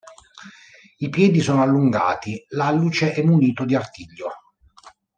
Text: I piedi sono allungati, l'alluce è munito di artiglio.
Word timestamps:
I 0.97 1.09
piedi 1.09 1.41
sono 1.41 1.61
allungati, 1.61 2.43
l'alluce 2.53 3.13
è 3.13 3.21
munito 3.21 3.65
di 3.65 3.75
artiglio. 3.75 4.31